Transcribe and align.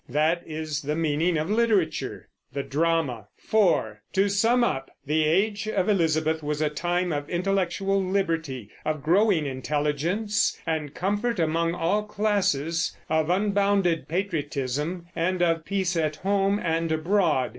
That 0.09 0.41
is 0.47 0.81
the 0.81 0.95
meaning 0.95 1.37
of 1.37 1.51
literature. 1.51 2.29
4. 2.55 4.01
To 4.13 4.29
sum 4.29 4.63
up, 4.63 4.89
the 5.05 5.25
Age 5.25 5.67
of 5.67 5.87
Elizabeth 5.89 6.41
was 6.41 6.59
a 6.59 6.71
time 6.71 7.11
of 7.13 7.29
intellectual 7.29 8.03
liberty, 8.03 8.71
of 8.83 9.03
growing 9.03 9.45
intelligence 9.45 10.59
and 10.65 10.95
comfort 10.95 11.39
among 11.39 11.75
all 11.75 12.01
classes, 12.01 12.97
of 13.09 13.29
unbounded 13.29 14.07
patriotism, 14.07 15.05
and 15.15 15.43
of 15.43 15.65
peace 15.65 15.95
at 15.95 16.15
home 16.15 16.57
and 16.59 16.91
abroad. 16.91 17.49